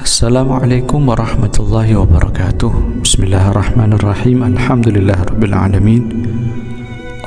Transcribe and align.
Assalamualaikum 0.00 1.12
warahmatullahi 1.12 1.92
wabarakatuh. 1.92 3.04
Bismillahirrahmanirrahim. 3.04 4.48
Alhamdulillah 4.56 5.28
Rabbil 5.28 5.52
Alamin. 5.52 6.02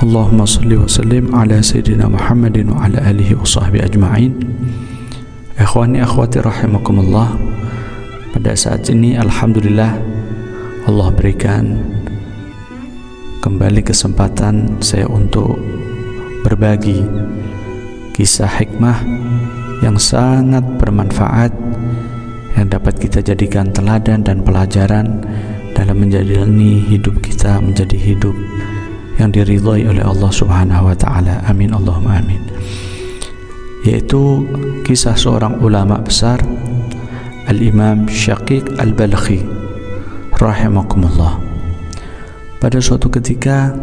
Allahumma 0.02 0.50
salli 0.50 0.74
wa 0.74 0.90
sallim 0.90 1.30
ala 1.38 1.62
Sayyidina 1.62 2.10
Muhammadin 2.10 2.74
wa 2.74 2.82
ala 2.82 2.98
alihi 3.06 3.38
wa 3.38 3.46
sahbihi 3.46 3.86
ajma'in. 3.86 4.34
Ikhwani 5.62 6.02
akhwati 6.02 6.42
rahimakumullah. 6.42 7.38
Pada 8.34 8.58
saat 8.58 8.90
ini 8.90 9.22
Alhamdulillah 9.22 9.94
Allah 10.90 11.08
berikan 11.14 11.78
kembali 13.46 13.86
kesempatan 13.86 14.82
saya 14.82 15.06
untuk 15.06 15.62
berbagi 16.42 17.06
kisah 18.18 18.50
hikmah 18.50 18.98
yang 19.86 20.02
sangat 20.02 20.66
bermanfaat 20.82 21.54
yang 22.58 22.68
dapat 22.70 22.98
kita 23.02 23.20
jadikan 23.26 23.74
teladan 23.74 24.22
dan 24.22 24.46
pelajaran 24.46 25.26
dalam 25.74 25.98
menjalani 26.06 26.86
hidup 26.86 27.18
kita 27.26 27.58
menjadi 27.58 27.98
hidup 27.98 28.38
yang 29.18 29.34
diridhai 29.34 29.86
oleh 29.86 30.04
Allah 30.06 30.32
Subhanahu 30.32 30.90
wa 30.90 30.96
taala. 30.98 31.42
Amin 31.50 31.74
Allahumma 31.74 32.22
amin. 32.22 32.42
Yaitu 33.84 34.48
kisah 34.88 35.18
seorang 35.18 35.60
ulama 35.60 36.00
besar 36.00 36.40
Al-Imam 37.52 38.08
Syaqiq 38.08 38.80
Al-Balkhi 38.80 39.44
rahimakumullah. 40.40 41.36
Pada 42.64 42.80
suatu 42.80 43.12
ketika 43.12 43.76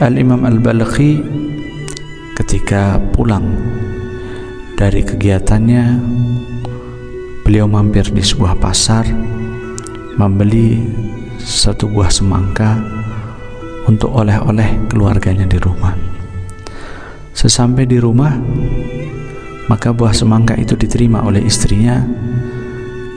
Al-Imam 0.00 0.48
Al-Balkhi 0.48 1.20
ketika 2.40 2.96
pulang 3.12 3.52
dari 4.80 5.04
kegiatannya 5.04 5.84
beliau 7.52 7.68
mampir 7.68 8.08
di 8.08 8.24
sebuah 8.24 8.56
pasar 8.64 9.04
membeli 10.16 10.88
satu 11.36 11.84
buah 11.84 12.08
semangka 12.08 12.80
untuk 13.84 14.08
oleh-oleh 14.08 14.88
keluarganya 14.88 15.44
di 15.44 15.60
rumah. 15.60 15.92
Sesampai 17.36 17.84
di 17.84 18.00
rumah, 18.00 18.32
maka 19.68 19.92
buah 19.92 20.16
semangka 20.16 20.56
itu 20.56 20.80
diterima 20.80 21.28
oleh 21.28 21.44
istrinya, 21.44 22.00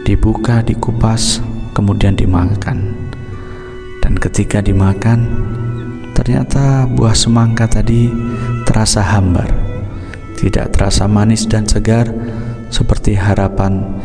dibuka, 0.03 0.59
dikupas, 0.67 1.39
kemudian 1.71 2.19
dimakan. 2.19 2.91
Dan 4.03 4.19
ketika 4.19 4.59
dimakan, 4.59 5.31
ternyata 6.11 6.83
buah 6.91 7.15
semangka 7.15 7.71
tadi 7.79 8.11
terasa 8.67 8.99
hambar, 8.99 9.47
tidak 10.35 10.75
terasa 10.75 11.07
manis 11.07 11.47
dan 11.47 11.63
segar 11.63 12.11
seperti 12.67 13.15
harapan 13.15 13.95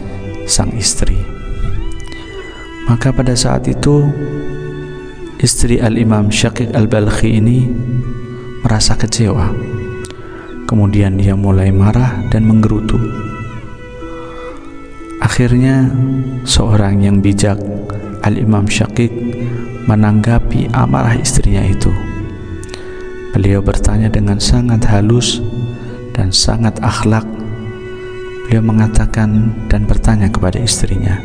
sang 0.51 0.75
istri. 0.75 1.15
Maka 2.91 3.15
pada 3.15 3.39
saat 3.39 3.71
itu 3.71 4.11
istri 5.39 5.79
Al-Imam 5.79 6.27
Syaqiq 6.27 6.75
Al-Balkhi 6.75 7.39
ini 7.39 7.71
merasa 8.67 8.99
kecewa. 8.99 9.55
Kemudian 10.67 11.15
dia 11.15 11.39
mulai 11.39 11.71
marah 11.71 12.19
dan 12.35 12.51
menggerutu. 12.51 12.99
Akhirnya 15.23 15.87
seorang 16.43 16.99
yang 16.99 17.23
bijak 17.23 17.63
Al-Imam 18.27 18.67
Syaqiq 18.67 19.15
menanggapi 19.87 20.75
amarah 20.75 21.15
istrinya 21.15 21.63
itu. 21.63 21.95
Beliau 23.31 23.63
bertanya 23.63 24.11
dengan 24.11 24.43
sangat 24.43 24.83
halus 24.91 25.39
dan 26.13 26.35
sangat 26.35 26.75
akhlak 26.83 27.23
Beliau 28.51 28.67
mengatakan 28.67 29.55
dan 29.71 29.87
bertanya 29.87 30.27
kepada 30.27 30.59
istrinya, 30.59 31.23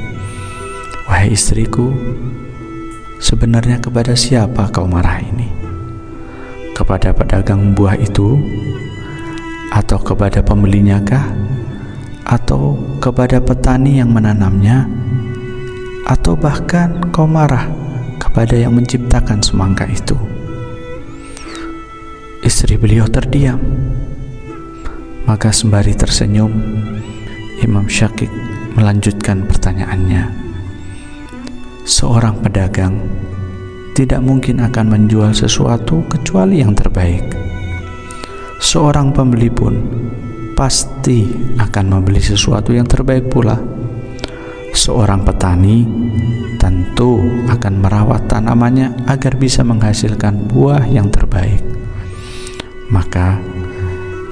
"Wahai 1.10 1.34
istriku, 1.34 1.90
sebenarnya 3.18 3.82
kepada 3.82 4.14
siapa 4.14 4.70
kau 4.70 4.86
marah 4.86 5.26
ini? 5.26 5.50
Kepada 6.78 7.18
pedagang 7.18 7.74
buah 7.74 7.98
itu 7.98 8.38
atau 9.74 9.98
kepada 10.06 10.46
pembelinya 10.46 11.02
kah? 11.02 11.26
Atau 12.30 12.78
kepada 13.02 13.42
petani 13.42 13.98
yang 13.98 14.14
menanamnya? 14.14 14.86
Atau 16.06 16.38
bahkan 16.38 17.10
kau 17.10 17.26
marah 17.26 17.66
kepada 18.22 18.54
yang 18.54 18.78
menciptakan 18.78 19.42
semangka 19.42 19.90
itu?" 19.90 20.14
Istri 22.46 22.78
beliau 22.78 23.10
terdiam. 23.10 23.58
Maka 25.26 25.50
sembari 25.50 25.98
tersenyum, 25.98 26.54
Imam 27.64 27.88
Syakik 27.88 28.28
melanjutkan 28.76 29.48
pertanyaannya. 29.48 30.28
Seorang 31.88 32.44
pedagang 32.44 33.00
tidak 33.96 34.20
mungkin 34.20 34.60
akan 34.60 34.92
menjual 34.92 35.32
sesuatu 35.32 36.04
kecuali 36.12 36.60
yang 36.60 36.76
terbaik. 36.76 37.24
Seorang 38.60 39.16
pembeli 39.16 39.48
pun 39.48 39.74
pasti 40.60 41.24
akan 41.56 41.86
membeli 41.96 42.20
sesuatu 42.20 42.76
yang 42.76 42.84
terbaik 42.84 43.32
pula. 43.32 43.56
Seorang 44.76 45.24
petani 45.24 45.88
tentu 46.60 47.24
akan 47.48 47.74
merawat 47.80 48.28
tanamannya 48.28 49.08
agar 49.08 49.40
bisa 49.40 49.64
menghasilkan 49.64 50.52
buah 50.52 50.84
yang 50.92 51.08
terbaik. 51.08 51.64
Maka 52.92 53.40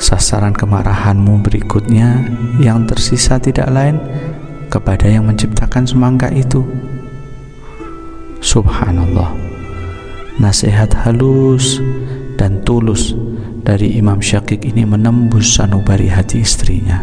sasaran 0.03 0.52
kemarahanmu 0.52 1.40
berikutnya 1.47 2.28
yang 2.59 2.84
tersisa 2.84 3.40
tidak 3.40 3.72
lain 3.72 3.96
kepada 4.68 5.08
yang 5.08 5.24
menciptakan 5.24 5.88
semangka 5.88 6.28
itu. 6.28 6.68
Subhanallah. 8.44 9.31
Nasihat 10.44 10.92
halus 11.08 11.80
dan 12.36 12.59
tulus 12.68 13.16
dari 13.63 13.96
Imam 13.96 14.19
Syakik 14.19 14.68
ini 14.68 14.84
menembus 14.84 15.56
sanubari 15.56 16.12
hati 16.12 16.44
istrinya. 16.44 17.00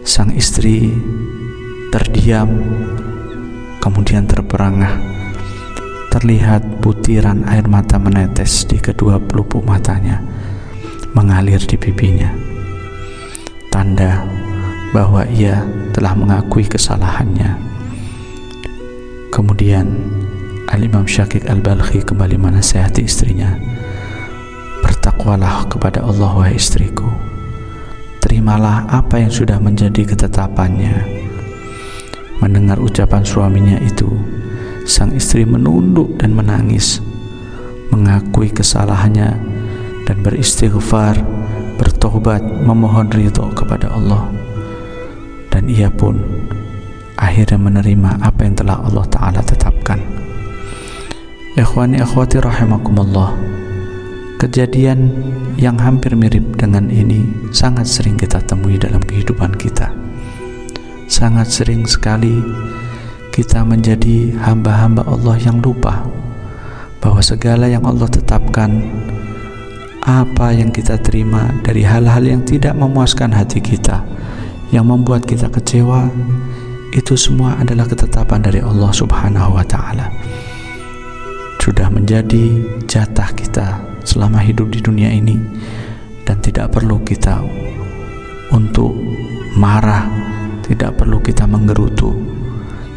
Sang 0.00 0.32
istri 0.32 0.96
terdiam, 1.92 2.48
kemudian 3.84 4.24
terperangah. 4.24 4.96
Terlihat 6.08 6.80
butiran 6.80 7.44
air 7.44 7.68
mata 7.68 8.00
menetes 8.00 8.64
di 8.64 8.80
kedua 8.80 9.20
pelupuk 9.20 9.60
matanya 9.68 10.24
mengalir 11.16 11.56
di 11.64 11.80
pipinya. 11.80 12.28
Tanda 13.72 14.28
bahwa 14.92 15.24
ia 15.32 15.64
telah 15.96 16.12
mengakui 16.12 16.68
kesalahannya. 16.68 17.56
Kemudian 19.32 20.12
Al-Imam 20.68 21.08
Syakik 21.08 21.48
Al-Balkhi 21.48 22.04
kembali 22.04 22.36
menasihati 22.36 23.08
istrinya. 23.08 23.56
Bertakwalah 24.84 25.64
kepada 25.72 26.04
Allah 26.04 26.36
wahai 26.36 26.60
istriku. 26.60 27.08
Terimalah 28.20 28.84
apa 28.92 29.16
yang 29.16 29.32
sudah 29.32 29.56
menjadi 29.56 30.04
ketetapannya. 30.04 31.00
Mendengar 32.44 32.76
ucapan 32.76 33.24
suaminya 33.24 33.80
itu, 33.80 34.12
sang 34.84 35.16
istri 35.16 35.48
menunduk 35.48 36.20
dan 36.20 36.36
menangis, 36.36 37.00
mengakui 37.88 38.52
kesalahannya 38.52 39.55
dan 40.06 40.22
beristighfar, 40.22 41.18
bertobat, 41.76 42.40
memohon 42.40 43.10
ridho 43.10 43.50
kepada 43.52 43.90
Allah. 43.92 44.30
Dan 45.50 45.66
ia 45.66 45.90
pun 45.90 46.22
akhirnya 47.18 47.58
menerima 47.58 48.22
apa 48.22 48.46
yang 48.46 48.54
telah 48.54 48.80
Allah 48.80 49.04
Ta'ala 49.10 49.40
tetapkan. 49.42 49.98
Ikhwani 51.58 52.00
akhwati 52.00 52.38
rahimakumullah. 52.38 53.34
Kejadian 54.36 55.08
yang 55.56 55.80
hampir 55.80 56.12
mirip 56.12 56.60
dengan 56.60 56.92
ini 56.92 57.24
sangat 57.56 57.88
sering 57.88 58.20
kita 58.20 58.44
temui 58.44 58.76
dalam 58.76 59.00
kehidupan 59.00 59.56
kita. 59.56 59.88
Sangat 61.08 61.48
sering 61.48 61.88
sekali 61.88 62.44
kita 63.32 63.64
menjadi 63.64 64.36
hamba-hamba 64.44 65.08
Allah 65.08 65.40
yang 65.40 65.64
lupa 65.64 66.04
bahwa 67.00 67.24
segala 67.24 67.64
yang 67.64 67.88
Allah 67.88 68.08
tetapkan 68.12 68.84
apa 70.06 70.54
yang 70.54 70.70
kita 70.70 71.02
terima 71.02 71.50
dari 71.66 71.82
hal-hal 71.82 72.22
yang 72.22 72.46
tidak 72.46 72.78
memuaskan 72.78 73.34
hati 73.34 73.58
kita, 73.58 74.06
yang 74.70 74.86
membuat 74.86 75.26
kita 75.26 75.50
kecewa, 75.50 76.06
itu 76.94 77.18
semua 77.18 77.58
adalah 77.58 77.90
ketetapan 77.90 78.38
dari 78.38 78.62
Allah 78.62 78.94
Subhanahu 78.94 79.58
wa 79.58 79.66
Ta'ala. 79.66 80.06
Sudah 81.58 81.90
menjadi 81.90 82.62
jatah 82.86 83.34
kita 83.34 83.82
selama 84.06 84.38
hidup 84.38 84.70
di 84.70 84.78
dunia 84.78 85.10
ini, 85.10 85.42
dan 86.22 86.38
tidak 86.38 86.70
perlu 86.70 87.02
kita 87.02 87.42
untuk 88.54 88.94
marah, 89.58 90.06
tidak 90.62 90.94
perlu 91.02 91.18
kita 91.18 91.50
menggerutu. 91.50 92.14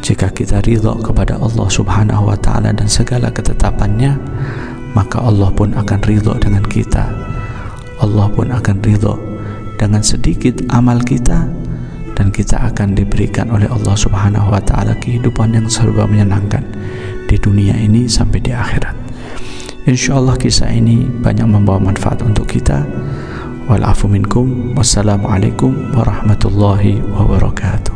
Jika 0.05 0.29
kita 0.29 0.61
ridho 0.61 0.93
kepada 1.01 1.41
Allah 1.41 1.65
Subhanahu 1.65 2.29
wa 2.29 2.37
Ta'ala 2.37 2.69
dan 2.69 2.85
segala 2.85 3.33
ketetapannya, 3.33 4.13
maka 4.97 5.21
Allah 5.21 5.49
pun 5.53 5.73
akan 5.77 5.99
ridho 6.05 6.33
dengan 6.37 6.65
kita 6.65 7.09
Allah 7.99 8.27
pun 8.31 8.49
akan 8.49 8.77
ridho 8.79 9.15
dengan 9.79 10.03
sedikit 10.03 10.59
amal 10.71 10.99
kita 11.03 11.47
dan 12.19 12.35
kita 12.35 12.59
akan 12.59 12.99
diberikan 12.99 13.47
oleh 13.47 13.71
Allah 13.71 13.95
Subhanahu 13.95 14.51
wa 14.51 14.59
taala 14.59 14.91
kehidupan 14.99 15.55
yang 15.55 15.71
serba 15.71 16.03
menyenangkan 16.03 16.67
di 17.31 17.39
dunia 17.39 17.79
ini 17.79 18.11
sampai 18.11 18.43
di 18.43 18.51
akhirat. 18.51 18.91
Insyaallah 19.87 20.35
kisah 20.35 20.67
ini 20.67 21.07
banyak 21.07 21.47
membawa 21.47 21.79
manfaat 21.79 22.19
untuk 22.19 22.51
kita. 22.51 22.83
Wal 23.71 23.85
minkum. 24.11 24.75
Wassalamualaikum 24.75 25.95
warahmatullahi 25.95 26.99
wabarakatuh. 27.15 27.88